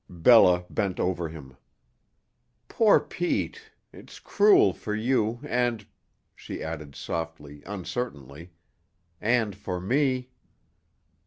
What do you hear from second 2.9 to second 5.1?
Pete! It's cruel for